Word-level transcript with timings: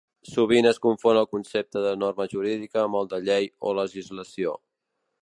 Sovint 0.27 0.67
es 0.69 0.79
confon 0.85 1.19
el 1.21 1.27
concepte 1.35 1.85
de 1.85 1.93
norma 2.05 2.29
jurídica 2.33 2.83
amb 2.87 3.01
el 3.03 3.15
de 3.15 3.23
llei 3.29 3.49
o 3.73 3.79
legislació. 3.85 4.61